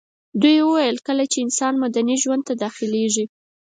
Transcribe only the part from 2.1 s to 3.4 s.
ژوند ته داخليږي